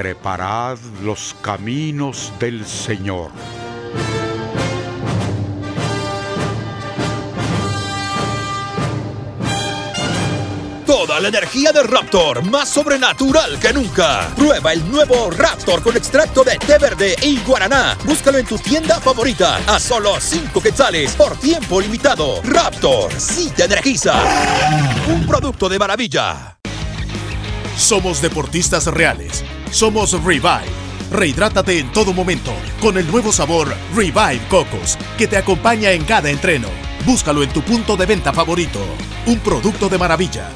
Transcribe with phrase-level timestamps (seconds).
[0.00, 3.32] Preparad los caminos del Señor.
[10.86, 14.28] Toda la energía de Raptor, más sobrenatural que nunca.
[14.36, 17.98] Prueba el nuevo Raptor con extracto de té verde y guaraná.
[18.04, 22.40] Búscalo en tu tienda favorita a solo 5 quetzales por tiempo limitado.
[22.44, 24.14] Raptor, sí te energiza.
[25.08, 26.56] Un producto de maravilla.
[27.76, 29.42] Somos deportistas reales.
[29.70, 30.64] Somos Revive.
[31.10, 36.30] Rehidrátate en todo momento con el nuevo sabor Revive Cocos que te acompaña en cada
[36.30, 36.68] entreno.
[37.06, 38.80] Búscalo en tu punto de venta favorito.
[39.26, 40.50] Un producto de maravilla.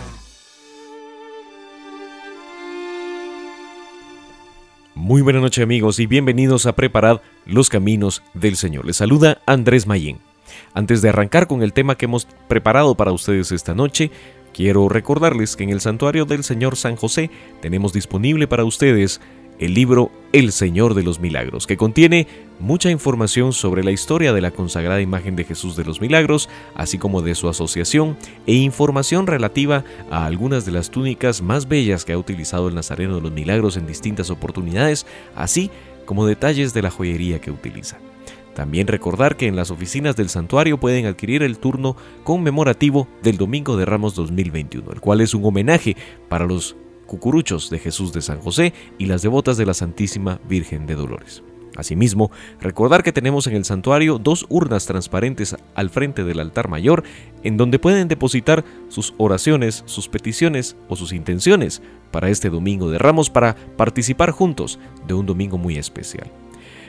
[4.95, 8.87] Muy buena noche amigos y bienvenidos a Preparad los Caminos del Señor.
[8.87, 10.21] Les saluda Andrés Mayén.
[10.75, 14.11] Antes de arrancar con el tema que hemos preparado para ustedes esta noche,
[14.53, 19.21] quiero recordarles que en el Santuario del Señor San José tenemos disponible para ustedes
[19.59, 22.27] el libro El Señor de los Milagros, que contiene
[22.59, 26.99] mucha información sobre la historia de la consagrada imagen de Jesús de los Milagros, así
[26.99, 32.13] como de su asociación, e información relativa a algunas de las túnicas más bellas que
[32.13, 35.07] ha utilizado el Nazareno de los Milagros en distintas oportunidades,
[35.37, 35.71] así
[36.07, 37.99] como detalles de la joyería que utiliza.
[38.55, 43.77] También recordar que en las oficinas del santuario pueden adquirir el turno conmemorativo del Domingo
[43.77, 45.97] de Ramos 2021, el cual es un homenaje
[46.29, 50.87] para los cucuruchos de Jesús de San José y las devotas de la Santísima Virgen
[50.87, 51.43] de Dolores.
[51.77, 57.03] Asimismo, recordar que tenemos en el santuario dos urnas transparentes al frente del altar mayor
[57.45, 62.99] en donde pueden depositar sus oraciones, sus peticiones o sus intenciones para este domingo de
[62.99, 66.31] Ramos para participar juntos de un domingo muy especial.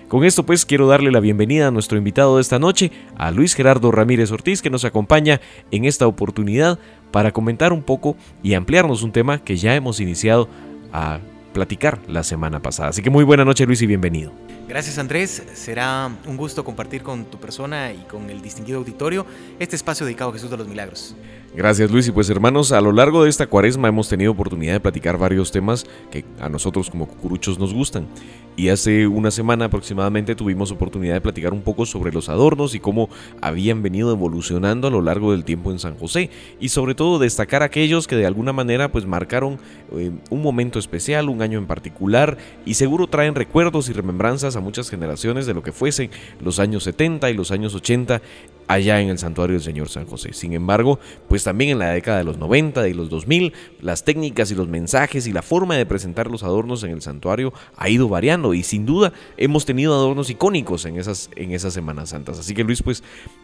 [0.07, 3.55] Con esto pues quiero darle la bienvenida a nuestro invitado de esta noche, a Luis
[3.55, 5.41] Gerardo Ramírez Ortiz, que nos acompaña
[5.71, 6.77] en esta oportunidad
[7.11, 10.49] para comentar un poco y ampliarnos un tema que ya hemos iniciado
[10.91, 11.19] a
[11.53, 12.89] platicar la semana pasada.
[12.89, 14.31] Así que muy buena noche Luis y bienvenido.
[14.67, 19.25] Gracias Andrés, será un gusto compartir con tu persona y con el distinguido auditorio
[19.59, 21.15] este espacio dedicado a Jesús de los Milagros.
[21.55, 24.79] Gracias Luis y pues hermanos, a lo largo de esta cuaresma hemos tenido oportunidad de
[24.79, 28.07] platicar varios temas que a nosotros como cucuruchos nos gustan.
[28.55, 32.79] Y hace una semana aproximadamente tuvimos oportunidad de platicar un poco sobre los adornos y
[32.79, 33.09] cómo
[33.41, 36.29] habían venido evolucionando a lo largo del tiempo en San José.
[36.59, 39.59] Y sobre todo destacar aquellos que de alguna manera pues marcaron
[39.95, 44.61] eh, un momento especial, un año en particular y seguro traen recuerdos y remembranzas a
[44.61, 46.09] muchas generaciones de lo que fuesen
[46.41, 48.21] los años 70 y los años 80
[48.67, 50.33] allá en el santuario del Señor San José.
[50.33, 54.51] Sin embargo, pues también en la década de los 90 y los 2000, las técnicas
[54.51, 58.07] y los mensajes y la forma de presentar los adornos en el santuario ha ido
[58.07, 62.39] variando y sin duda hemos tenido adornos icónicos en esas, en esas Semanas Santas.
[62.39, 63.03] Así que Luis, pues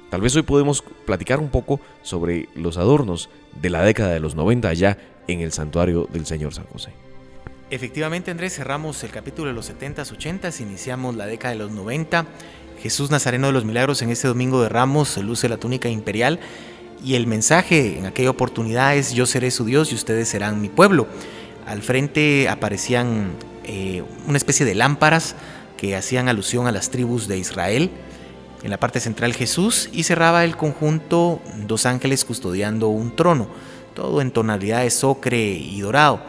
[0.10, 3.30] tal vez hoy podemos platicar un poco sobre los adornos
[3.62, 7.09] de la década de los 90 allá en el santuario del Señor San José.
[7.72, 12.26] Efectivamente, Andrés, cerramos el capítulo de los 70s, 80s, iniciamos la década de los 90
[12.82, 16.40] Jesús Nazareno de los Milagros en este domingo de Ramos luce la túnica imperial
[17.04, 20.70] y el mensaje en aquella oportunidad es yo seré su Dios y ustedes serán mi
[20.70, 21.06] pueblo.
[21.68, 23.34] Al frente aparecían
[23.66, 25.36] eh, una especie de lámparas
[25.78, 27.92] que hacían alusión a las tribus de Israel.
[28.64, 33.48] En la parte central Jesús y cerraba el conjunto dos ángeles custodiando un trono,
[33.94, 36.22] todo en tonalidades ocre y dorado.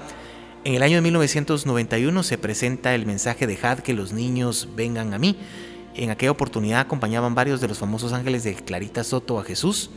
[0.63, 5.15] En el año de 1991 se presenta el mensaje de Had que los niños vengan
[5.15, 5.37] a mí
[5.95, 9.91] en aquella oportunidad acompañaban varios de los famosos ángeles de Clarita Soto a Jesús,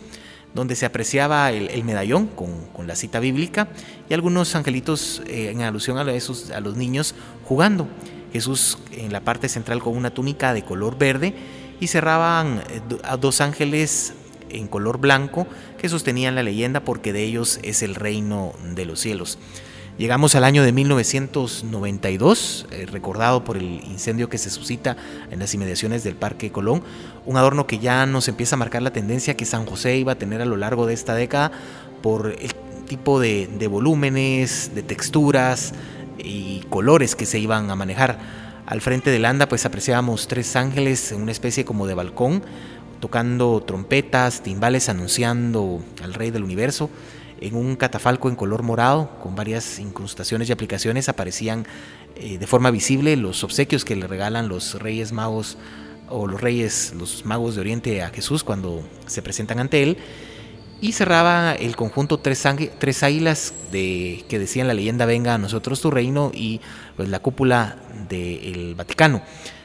[0.53, 3.69] donde se apreciaba el, medallón con, la cita bíblica
[4.09, 7.15] y algunos angelitos eh, en alusión a, esos, a los niños
[7.45, 7.87] jugando.
[8.31, 11.35] Jesús en la parte central con una túnica de color verde
[11.79, 14.13] y cerraban eh, a dos ángeles
[14.49, 15.47] en color blanco
[15.77, 19.37] que sostenían la leyenda porque de ellos es el reino de los cielos.
[19.97, 24.97] Llegamos al año de 1992, eh, recordado por el incendio que se suscita
[25.29, 26.81] en las inmediaciones del Parque Colón,
[27.27, 30.15] un adorno que ya nos empieza a marcar la tendencia que San José iba a
[30.15, 31.51] tener a lo largo de esta década
[32.01, 32.55] por el
[32.87, 35.73] tipo de, volúmenes, de texturas
[36.17, 38.17] y colores que se iban a manejar.
[38.65, 42.41] Al frente del anda pues apreciábamos tres ángeles en una especie como de balcón,
[42.99, 46.89] tocando trompetas, timbales anunciando al Rey del Universo
[47.43, 51.67] en un catafalco en color morado con varias incrustaciones y aplicaciones aparecían
[52.15, 55.57] eh, de forma visible los obsequios que le regalan los reyes magos
[56.07, 59.97] o los reyes, los magos de Oriente a Jesús cuando se presentan ante él.
[60.79, 65.91] Y cerraba el conjunto tres, águilas de, que decían la leyenda venga a nosotros tu
[65.91, 66.59] reino y
[66.97, 67.77] pues la cúpula
[68.09, 69.21] del Vaticano.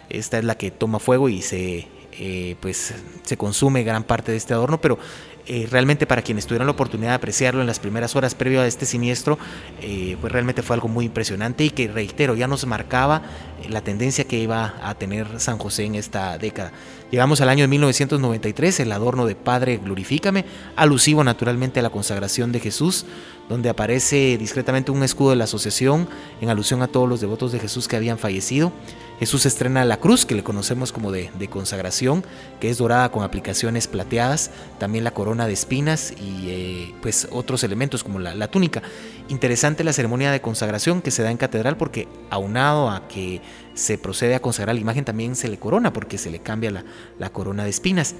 [0.08, 1.88] Esta es la que toma fuego y se
[2.20, 4.98] eh, pues se consume gran parte de este adorno, pero
[5.48, 8.66] eh, realmente para quienes tuvieron la oportunidad de apreciarlo en las primeras horas previo a
[8.66, 9.38] este siniestro,
[9.80, 13.22] eh, pues realmente fue algo muy impresionante y que, reitero, ya nos marcaba
[13.68, 16.72] la tendencia que iba a tener San José en esta década.
[17.10, 20.44] Llegamos al año de 1993, el adorno de Padre Glorifícame,
[20.76, 23.06] alusivo naturalmente a la consagración de Jesús,
[23.48, 26.06] donde aparece discretamente un escudo de la asociación
[26.42, 28.72] en alusión a todos los devotos de Jesús que habían fallecido.
[29.18, 32.24] Jesús estrena la cruz, que le conocemos como de, consagración,
[32.60, 37.64] que es dorada con aplicaciones plateadas, también la corona de espinas y eh, pues otros
[37.64, 38.82] elementos como la, túnica.
[39.28, 43.40] Interesante la ceremonia de consagración que se da en catedral porque aunado a que
[43.78, 46.84] se procede a consagrar la imagen también se le corona porque se le cambia
[47.18, 48.16] la, corona de espinas.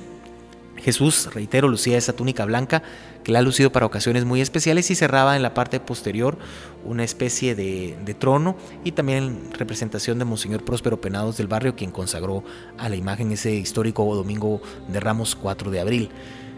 [0.77, 2.85] Jesús, reitero, lucía esa túnica blanca
[3.25, 6.39] que la ha lucido para ocasiones muy especiales y cerraba en la parte posterior
[6.85, 12.45] una especie de, trono y también representación de Monseñor Próspero Penados del Barrio, quien consagró
[12.79, 16.11] a la imagen ese histórico Domingo de Ramos 4 de abril.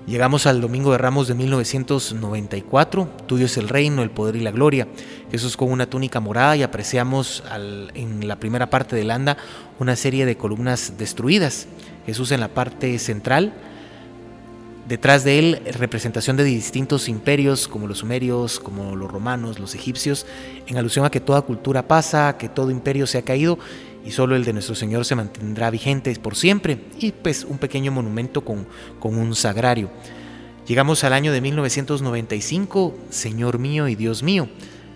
[0.07, 4.51] Llegamos al Domingo de Ramos de 1994, tuyo es el reino, el poder y la
[4.51, 4.89] gloria.
[5.31, 7.45] Jesús con una túnica morada y apreciamos
[7.95, 9.37] en la primera parte del anda
[9.79, 11.69] una serie de columnas destruidas.
[12.07, 13.53] Jesús en la parte central,
[14.91, 20.27] Detrás de él, representación de distintos imperios, como los sumerios, como los romanos, los egipcios,
[20.67, 23.57] en alusión a que toda cultura pasa, que todo imperio se ha caído
[24.05, 26.79] y solo el de nuestro Señor se mantendrá vigente por siempre.
[26.99, 28.67] Y pues un pequeño monumento con,
[28.99, 29.91] con un sagrario.
[30.67, 34.49] Llegamos al año de 1995, Señor mío y Dios mío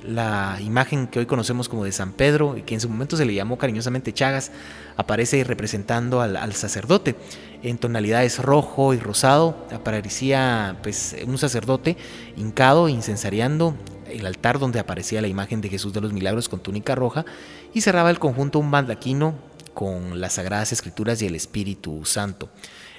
[0.06, 3.24] la imagen que hoy conocemos como de San Pedro y que en su momento se
[3.24, 4.52] le llamó cariñosamente Chagas,
[4.96, 7.16] aparece representando al, sacerdote.
[7.62, 11.96] En tonalidades rojo y rosado aparecía pues, un sacerdote
[12.36, 13.74] hincado, incensariando
[14.10, 17.24] el altar donde aparecía la imagen de Jesús de los Milagros con túnica roja
[17.72, 19.34] y cerraba el conjunto un baldaquino
[19.74, 22.48] con las Sagradas Escrituras y el Espíritu Santo.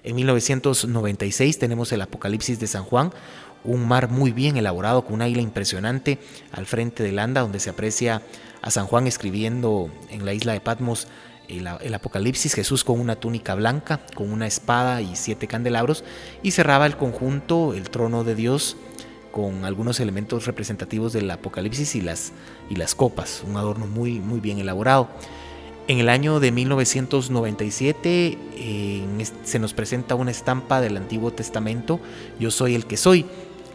[0.03, 3.11] En 1996 tenemos el Apocalipsis de San Juan,
[3.63, 6.19] un mar muy bien elaborado con una isla impresionante
[6.51, 8.21] al frente del anda donde se aprecia
[8.61, 11.07] a San Juan escribiendo en la isla de Patmos
[11.47, 16.03] el, Apocalipsis, Jesús con una túnica blanca, con una espada y siete candelabros,
[16.43, 18.77] y cerraba el conjunto el trono de Dios
[19.35, 22.31] con algunos elementos representativos del Apocalipsis y las,
[22.69, 25.09] y las copas, un adorno muy, muy bien elaborado.
[25.89, 28.37] En el año de 1997
[29.43, 31.99] se nos presenta una estampa del Antiguo Testamento,
[32.39, 33.25] Yo soy el que soy,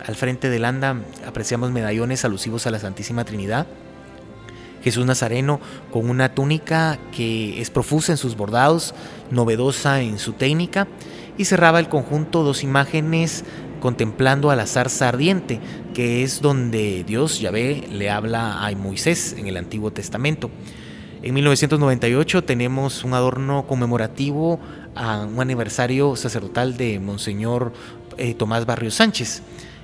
[0.02, 0.96] al frente del anda
[1.26, 3.66] apreciamos medallones alusivos a la Santísima Trinidad.
[4.82, 5.60] Jesús Nazareno
[5.92, 8.94] con una túnica que es profusa en sus bordados,
[9.30, 10.88] novedosa en su técnica,
[11.36, 13.44] y cerraba el conjunto dos imágenes
[13.80, 15.60] contemplando a la zarza ardiente,
[15.94, 20.50] que es donde Dios, Yahvé, le habla a Moisés en el Antiguo Testamento.
[21.22, 24.58] En 1998 tenemos un adorno conmemorativo
[24.94, 27.72] a un aniversario sacerdotal de Monseñor
[28.16, 29.42] eh, Tomás Barrio Sánchez.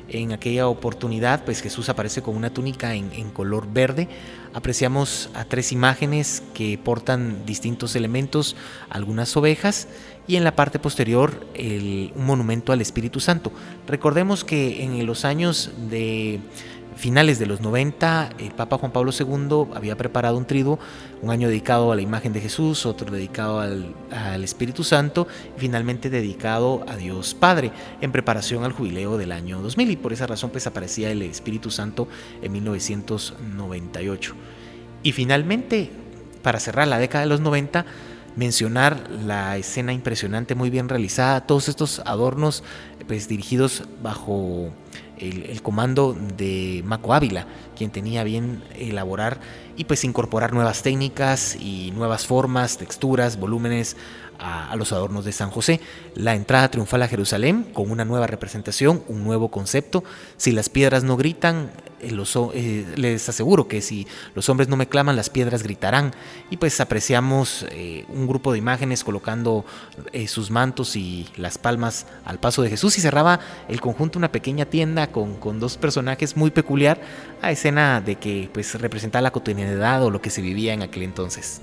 [0.08, 4.08] En aquella oportunidad, pues Jesús aparece con una túnica en, color verde.
[4.54, 8.56] Apreciamos a tres imágenes que portan distintos elementos,
[8.88, 9.88] algunas ovejas
[10.28, 13.52] y en la parte posterior un monumento al Espíritu Santo.
[13.86, 16.40] Recordemos que en los años de
[16.96, 20.78] finales de los 90, el Papa Juan Pablo II había preparado un triduo,
[21.22, 23.94] un año dedicado a la imagen de Jesús, otro dedicado al,
[24.42, 25.26] Espíritu Santo
[25.56, 30.12] y finalmente dedicado a Dios Padre, en preparación al jubileo del año 2000 y por
[30.12, 32.08] esa razón pues aparecía el Espíritu Santo
[32.42, 34.34] en 1998.
[35.02, 35.90] Y finalmente,
[36.42, 37.84] para cerrar la década de los 90,
[38.36, 42.62] mencionar la escena impresionante, muy bien realizada, todos estos adornos
[43.06, 44.70] pues dirigidos bajo
[45.18, 47.46] el, comando de Maco Ávila,
[47.76, 49.40] quien tenía bien elaborar
[49.76, 53.96] y pues incorporar nuevas técnicas y nuevas formas, texturas, volúmenes
[54.38, 55.80] a, los adornos de San José.
[56.14, 60.04] La entrada triunfal a Jerusalén con una nueva representación, un nuevo concepto.
[60.36, 61.70] Si las piedras no gritan,
[62.00, 62.12] eh,
[62.54, 66.12] eh, les aseguro que si los hombres no me claman, las piedras gritarán.
[66.50, 69.64] Y pues apreciamos eh, un grupo de imágenes colocando
[70.26, 74.66] sus mantos y las palmas al paso de Jesús y cerraba el conjunto una pequeña
[74.66, 77.00] tienda con, con dos personajes muy peculiar
[77.42, 81.02] a escena de que pues representaba la cotidianidad o lo que se vivía en aquel
[81.02, 81.60] entonces.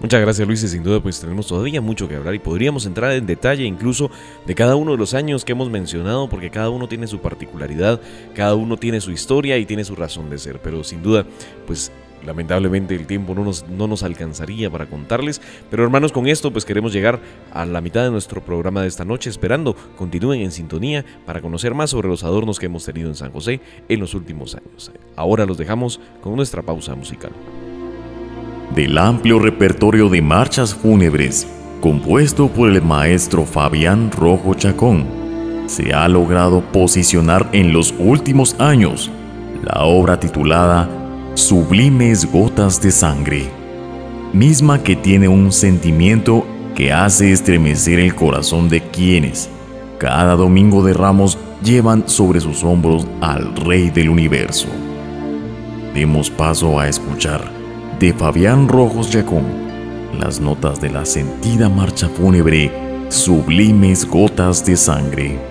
[0.00, 3.12] Muchas gracias Luis y sin duda pues tenemos todavía mucho que hablar y podríamos entrar
[3.12, 4.10] en detalle incluso
[4.46, 8.00] de cada uno de los años que hemos mencionado porque cada uno tiene su particularidad,
[8.34, 11.26] cada uno tiene su historia y tiene su razón de ser, pero sin duda
[11.66, 11.92] pues
[12.24, 16.64] lamentablemente el tiempo no nos, no nos alcanzaría para contarles, pero hermanos con esto pues
[16.64, 17.20] queremos llegar
[17.52, 21.74] a la mitad de nuestro programa de esta noche esperando continúen en sintonía para conocer
[21.74, 24.92] más sobre los adornos que hemos tenido en San José en los últimos años.
[25.14, 27.32] Ahora los dejamos con nuestra pausa musical
[28.74, 31.46] del amplio repertorio de marchas fúnebres
[31.80, 35.06] compuesto por el maestro Fabián Rojo Chacón,
[35.66, 39.10] se ha logrado posicionar en los últimos años
[39.62, 40.88] la obra titulada
[41.34, 43.48] Sublimes Gotas de Sangre,
[44.32, 49.48] misma que tiene un sentimiento que hace estremecer el corazón de quienes
[49.98, 54.68] cada domingo de ramos llevan sobre sus hombros al Rey del Universo.
[55.94, 57.59] Demos paso a escuchar
[58.00, 59.44] de Fabián Rojos Yacón,
[60.18, 62.72] las notas de la sentida marcha fúnebre,
[63.10, 65.49] sublimes gotas de sangre.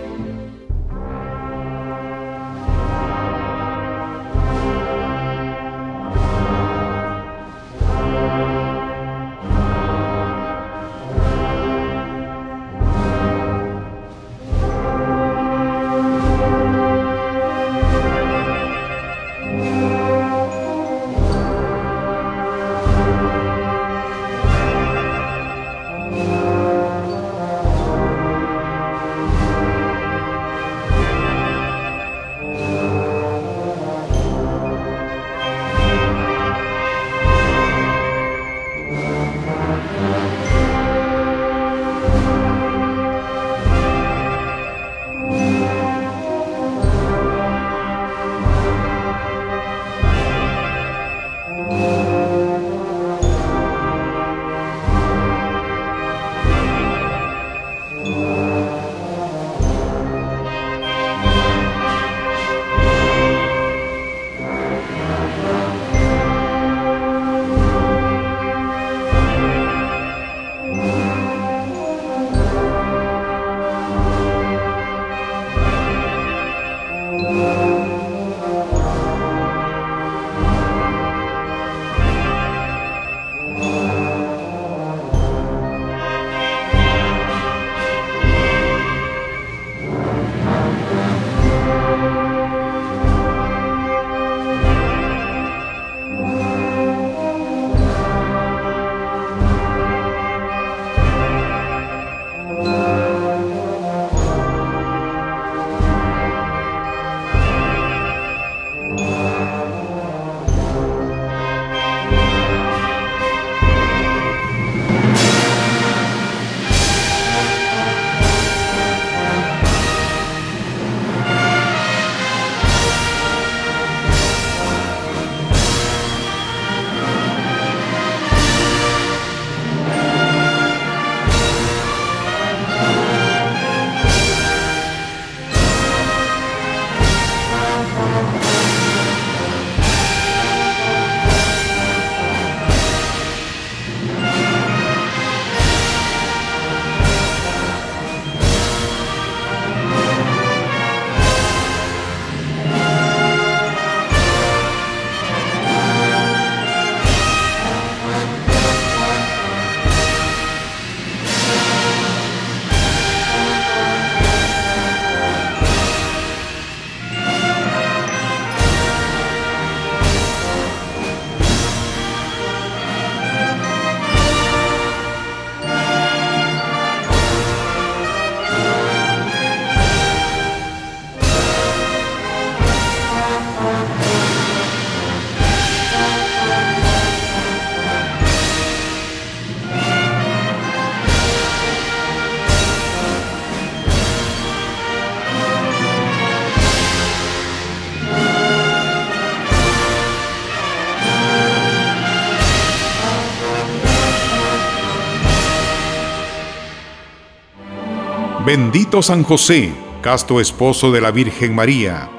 [208.49, 212.09] Bendito San José, casto esposo de la Virgen María,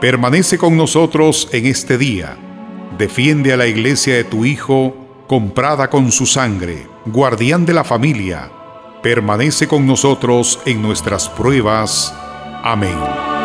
[0.00, 2.36] permanece con nosotros en este día.
[2.98, 4.96] Defiende a la iglesia de tu Hijo,
[5.28, 8.50] comprada con su sangre, guardián de la familia.
[9.00, 12.12] Permanece con nosotros en nuestras pruebas.
[12.64, 13.35] Amén.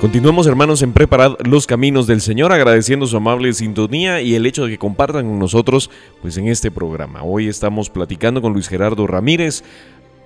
[0.00, 4.64] Continuamos hermanos en preparar los caminos del Señor, agradeciendo su amable sintonía y el hecho
[4.64, 7.22] de que compartan con nosotros pues en este programa.
[7.22, 9.64] Hoy estamos platicando con Luis Gerardo Ramírez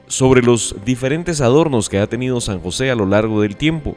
[0.09, 3.95] sobre los diferentes adornos que ha tenido San José a lo largo del tiempo.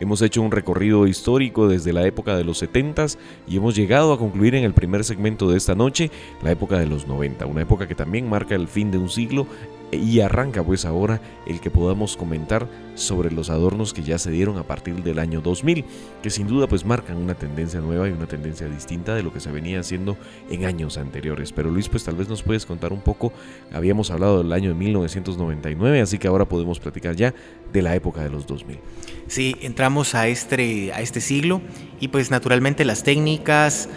[0.00, 3.08] Hemos hecho un recorrido histórico desde la época de los 70
[3.46, 6.10] y hemos llegado a concluir en el primer segmento de esta noche
[6.42, 9.46] la época de los 90, una época que también marca el fin de un siglo
[9.92, 14.58] y arranca pues ahora el que podamos comentar sobre los adornos que ya se dieron
[14.58, 15.84] a partir del año 2000,
[16.22, 19.40] que sin duda pues marcan una tendencia nueva y una tendencia distinta de lo que
[19.40, 20.16] se venía haciendo
[20.50, 21.52] en años anteriores.
[21.52, 23.32] Pero Luis, pues tal vez nos puedes contar un poco,
[23.72, 27.34] habíamos hablado del año de 1999, así que ahora podemos platicar ya
[27.72, 28.78] de la época de los 2000.
[29.26, 31.62] Sí, entramos a este, a este siglo
[32.00, 33.88] y pues naturalmente las técnicas,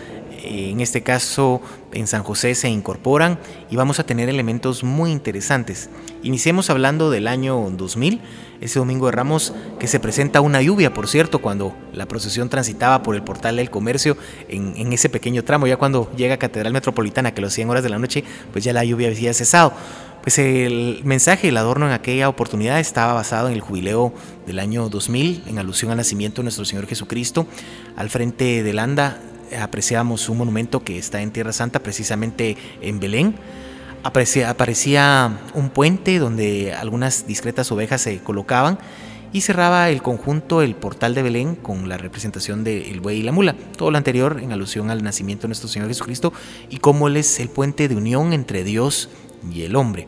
[0.44, 1.62] en este caso
[1.94, 5.90] en San José se incorporan y vamos a tener elementos muy interesantes.
[6.22, 8.20] Iniciemos hablando del año 2000,
[8.62, 13.04] ese domingo de Ramos que se presenta una lluvia, por cierto, cuando la procesión transitaba
[13.04, 14.18] por el portal del comercio
[14.50, 17.90] en, ese pequeño tramo, ya cuando llega a Catedral Metropolitana, que las 100 horas de
[17.90, 19.74] la noche, pues ya la lluvia había cesado.
[20.22, 24.14] Pues el mensaje, el adorno en aquella oportunidad estaba basado en el jubileo
[24.48, 27.46] del año 2000, en alusión al nacimiento de nuestro Señor Jesucristo.
[27.98, 29.20] Al frente del anda
[29.58, 33.36] apreciamos un monumento que está en Tierra Santa, precisamente en Belén.
[34.04, 38.78] Aparecía, aparecía un puente donde algunas discretas ovejas se colocaban
[39.34, 43.32] y cerraba el conjunto el portal de Belén con la representación del buey y la
[43.32, 43.56] mula.
[43.76, 46.32] Todo lo anterior en alusión al nacimiento de nuestro Señor Jesucristo
[46.70, 49.10] y cómo Él es el puente de unión entre Dios
[49.52, 50.08] y el hombre.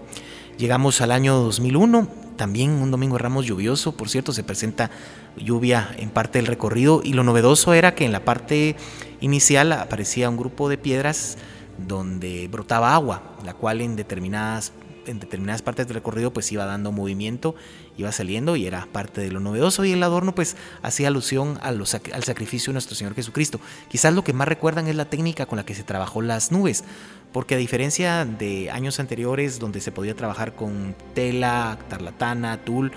[0.58, 4.92] Llegamos al año 2001, también un domingo Ramos lluvioso, por cierto, se presenta
[5.38, 8.76] lluvia en parte del recorrido y lo novedoso era que en la parte
[9.22, 11.38] inicial aparecía un grupo de piedras
[11.78, 14.72] donde brotaba agua, la cual en determinadas,
[15.06, 17.56] en determinadas partes del recorrido pues iba dando movimiento,
[17.98, 22.24] iba saliendo y era parte de lo novedoso y el adorno pues hacía alusión al
[22.24, 23.60] sacrificio de nuestro Señor Jesucristo.
[23.90, 26.84] Quizás lo que más recuerdan es la técnica con la que se trabajó las nubes,
[27.32, 32.92] porque a diferencia de años anteriores donde se podía trabajar con tela, tarlatana, tul,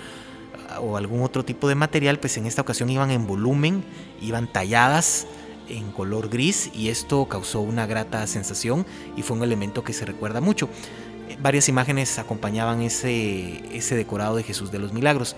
[0.81, 3.83] o algún otro tipo de material, pues en esta ocasión iban en volumen,
[4.21, 5.27] iban talladas
[5.67, 10.05] en color gris y esto causó una grata sensación y fue un elemento que se
[10.05, 10.69] recuerda mucho.
[11.41, 15.35] Varias imágenes acompañaban ese, ese decorado de Jesús de los Milagros.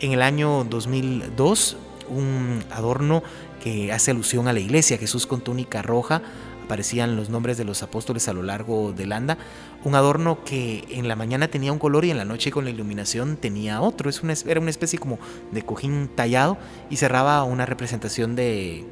[0.00, 1.76] En el año 2002,
[2.08, 3.22] un adorno
[3.62, 6.22] que hace alusión a la iglesia, Jesús con túnica roja,
[6.64, 9.38] aparecían los nombres de los apóstoles a lo largo del anda,
[9.84, 12.70] un adorno que en la mañana tenía un color y en la noche con la
[12.70, 15.18] iluminación tenía otro, es una, era una especie como
[15.50, 16.58] de cojín tallado
[16.90, 18.84] y cerraba una representación de,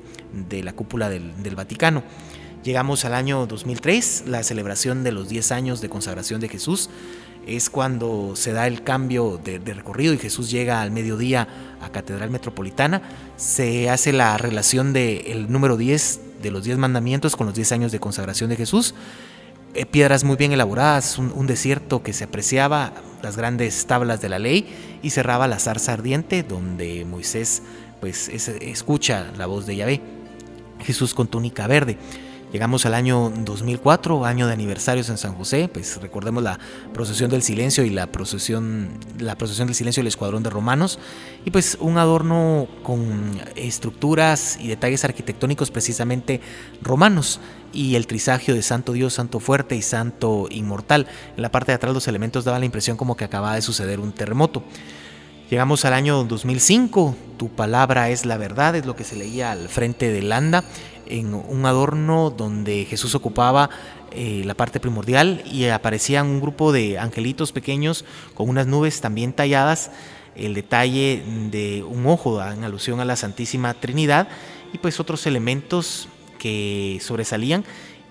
[0.49, 2.03] de la cúpula del, Vaticano.
[2.67, 6.91] Llegamos al año 2003, la celebración de los 10 años de consagración de Jesús.
[7.47, 11.47] Es cuando se da el cambio de, recorrido y Jesús llega al mediodía
[11.81, 13.03] a Catedral Metropolitana.
[13.37, 17.93] Se hace la relación del número 10 de los 10 mandamientos con los 10 años
[17.93, 18.97] de consagración de Jesús.
[19.75, 24.41] Eh, piedras muy bien elaboradas, un, desierto que se apreciaba, las grandes tablas de la
[24.41, 27.63] ley y cerraba la zarza ardiente donde Moisés
[28.01, 30.01] pues escucha la voz de Yahvé.
[30.81, 31.97] Jesús con túnica verde.
[32.53, 36.59] Llegamos al año 2004, año de aniversarios en San José, pues recordemos la
[36.95, 41.01] procesión del silencio y la procesión, la procesión del silencio del escuadrón de romanos,
[41.45, 46.41] y pues un adorno con estructuras y detalles arquitectónicos precisamente
[46.83, 47.41] romanos,
[47.73, 51.09] y el trisagio de Santo Dios, Santo Fuerte y Santo Inmortal.
[51.37, 53.99] En la parte de atrás los elementos daban la impresión como que acababa de suceder
[53.99, 54.63] un terremoto.
[55.51, 59.69] Llegamos al año 2005, tu palabra es la verdad, es lo que se leía al
[59.69, 60.65] frente del anda,
[61.09, 63.71] en un adorno donde Jesús ocupaba
[64.13, 69.33] eh, la parte primordial y aparecían un grupo de angelitos pequeños con unas nubes también
[69.33, 69.91] talladas,
[70.35, 74.29] el detalle de un ojo en alusión a la Santísima Trinidad
[74.73, 77.65] y pues otros elementos que sobresalían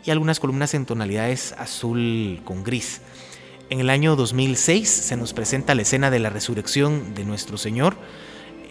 [0.03, 3.01] y algunas columnas en tonalidades azul con gris.
[3.69, 7.95] En el año 2006 se nos presenta la escena de la resurrección de nuestro Señor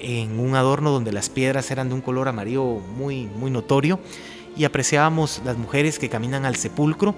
[0.04, 3.98] en un adorno donde las piedras eran de un color amarillo muy, muy notorio
[4.56, 7.14] y apreciábamos las mujeres que caminan al sepulcro,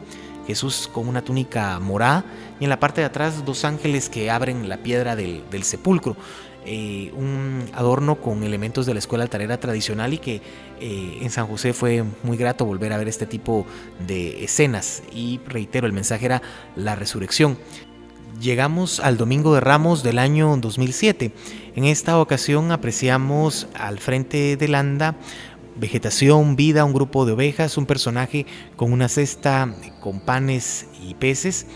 [0.47, 2.25] Jesús con una túnica morada
[2.61, 6.17] y en la parte de atrás dos ángeles que abren la piedra del, sepulcro.
[6.69, 10.43] Eh, un adorno con elementos de la escuela altarera tradicional y que
[10.81, 13.67] eh, en San José fue muy grato volver a ver este tipo
[14.05, 15.03] de escenas.
[15.13, 16.43] Y reitero, el mensaje era
[16.75, 17.57] la resurrección.
[18.41, 21.33] Llegamos al Domingo de Ramos del año 2007.
[21.75, 25.17] En esta ocasión apreciamos al frente del anda
[25.77, 28.47] vegetación, vida, un grupo de ovejas, un personaje
[28.77, 31.67] con una cesta con panes y peces,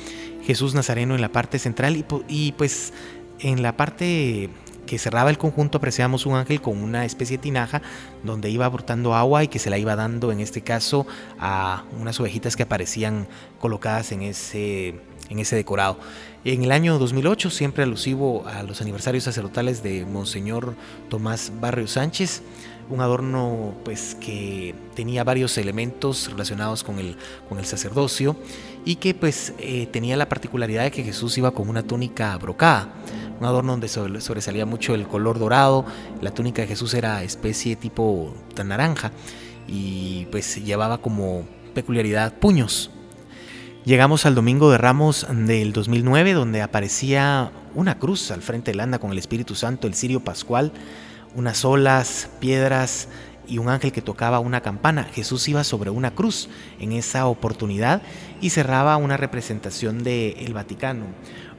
[0.43, 2.93] Jesús Nazareno en la parte central y, y pues
[3.41, 4.51] en la parte
[4.91, 7.81] que cerraba el conjunto apreciamos un ángel con una especie de tinaja
[8.25, 11.07] donde iba brotando agua y que se la iba dando en este caso
[11.39, 13.29] a unas ovejitas que aparecían
[13.61, 14.97] colocadas en ese,
[15.29, 15.97] en ese decorado.
[16.45, 20.75] En el año 2008, siempre alusivo a los aniversarios sacerdotales de Monseñor
[21.09, 22.43] Tomás Barrio Sánchez,
[22.91, 27.17] un adorno pues que tenía varios elementos relacionados con el,
[27.49, 28.37] con el sacerdocio
[28.85, 32.93] y que pues eh, tenía la particularidad de que Jesús iba con una túnica brocada,
[33.39, 35.85] un adorno donde sobresalía mucho el color dorado,
[36.21, 39.13] la túnica de Jesús era especie tipo tan naranja
[39.69, 42.91] y pues llevaba como peculiaridad puños.
[43.85, 48.99] Llegamos al Domingo de Ramos del 2009 donde aparecía una cruz al frente del anda
[48.99, 50.73] con el Espíritu Santo, el Sirio Pascual,
[51.35, 53.09] unas olas, piedras
[53.47, 55.05] y un ángel que tocaba una campana.
[55.05, 58.03] Jesús iba sobre una cruz en esa oportunidad
[58.41, 61.07] y cerraba una representación del Vaticano,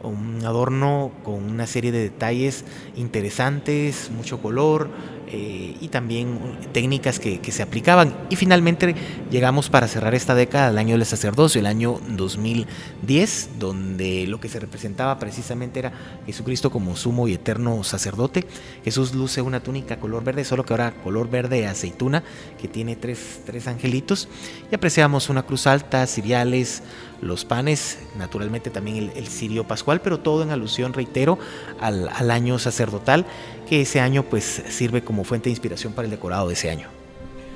[0.03, 4.89] un adorno con una serie de detalles interesantes, mucho color,
[5.33, 8.13] eh, y también técnicas que, se aplicaban.
[8.29, 8.93] Y finalmente
[9.29, 14.49] llegamos para cerrar esta década al año del sacerdocio, el año 2010, donde lo que
[14.49, 15.93] se representaba precisamente era
[16.25, 18.43] Jesucristo como sumo y eterno sacerdote.
[18.83, 22.23] Jesús luce una túnica color verde, solo que ahora color verde aceituna,
[22.59, 24.27] que tiene tres, tres angelitos.
[24.69, 26.83] Y apreciamos una cruz alta, ciriales,
[27.21, 31.37] los panes, naturalmente también el, el cirio pascual, pero todo en alusión, reitero,
[31.79, 33.25] al, año sacerdotal
[33.67, 36.87] que ese año pues sirve como fuente de inspiración para el decorado de ese año.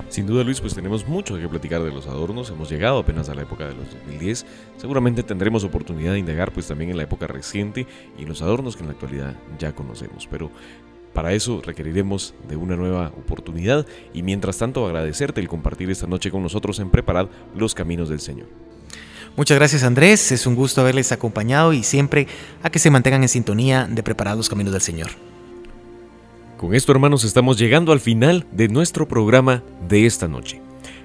[0.08, 3.34] Sin duda Luis, pues tenemos mucho que platicar de los adornos, hemos llegado apenas a
[3.34, 7.26] la época de los 2010, seguramente tendremos oportunidad de indagar pues también en la época
[7.26, 10.50] reciente y los adornos que en la actualidad ya conocemos, pero
[11.12, 16.30] para eso requeriremos de una nueva oportunidad y mientras tanto agradecerte el compartir esta noche
[16.30, 18.48] con nosotros en Preparad los Caminos del Señor.
[19.36, 22.26] Muchas gracias Andrés, es un gusto haberles acompañado y siempre
[22.62, 25.10] a que se mantengan en sintonía de Preparar los Caminos del Señor.
[26.56, 30.62] Con esto, hermanos, estamos llegando al final de nuestro programa de esta noche.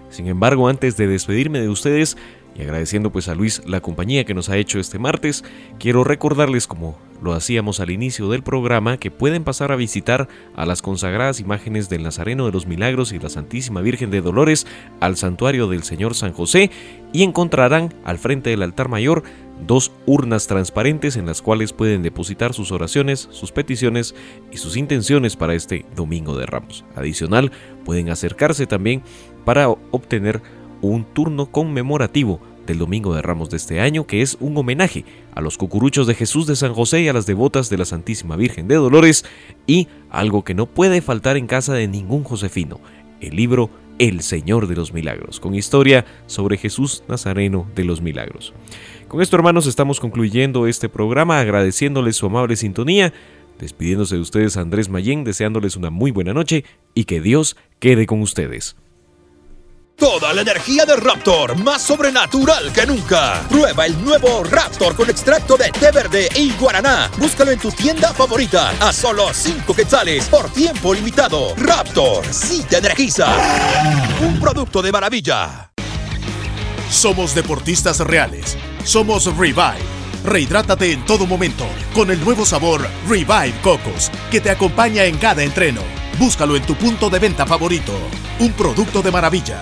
[0.10, 2.16] Sin embargo, antes de despedirme de ustedes
[2.56, 5.44] y agradeciendo pues a Luis la compañía que nos ha hecho este martes,
[5.78, 10.66] quiero recordarles como lo hacíamos al inicio del programa que pueden pasar a visitar a
[10.66, 14.68] las consagradas imágenes del Nazareno de los Milagros y la Santísima Virgen de Dolores
[15.00, 16.72] al santuario del Señor San José
[17.14, 19.24] y encontrarán al frente del altar mayor
[19.68, 24.16] dos urnas transparentes en las cuales pueden depositar sus oraciones, sus peticiones
[24.52, 26.84] y sus intenciones para este Domingo de Ramos.
[26.96, 27.52] Adicional,
[27.86, 29.04] pueden acercarse también
[29.46, 30.42] para obtener
[30.82, 35.04] un turno conmemorativo del Domingo de Ramos de este año, que es un homenaje
[35.36, 38.38] a los cucuruchos de Jesús de San José y a las devotas de la Santísima
[38.38, 39.26] Virgen de Dolores,
[39.68, 42.80] y algo que no puede faltar en casa de ningún josefino,
[43.20, 48.54] el libro El Señor de los Milagros, con historia sobre Jesús Nazareno de los Milagros.
[49.10, 53.12] Con esto, hermanos, estamos concluyendo este programa agradeciéndoles su amable sintonía,
[53.60, 56.64] despidiéndose de ustedes Andrés Mayén, deseándoles una muy buena noche
[56.96, 58.78] y que Dios quede con ustedes.
[60.02, 63.46] Toda la energía de Raptor, más sobrenatural que nunca.
[63.48, 67.12] Prueba el nuevo Raptor con extracto de té verde y guaraná.
[67.20, 71.54] Búscalo en tu tienda favorita a solo 5 quetzales por tiempo limitado.
[71.56, 73.28] Raptor, sí te energiza.
[74.22, 75.72] Un producto de maravilla.
[76.90, 78.58] Somos deportistas reales.
[78.84, 79.86] Somos Revive.
[80.26, 85.44] Rehidrátate en todo momento con el nuevo sabor Revive Cocos que te acompaña en cada
[85.44, 85.84] entreno.
[86.18, 87.94] Búscalo en tu punto de venta favorito.
[88.40, 89.62] Un producto de maravilla.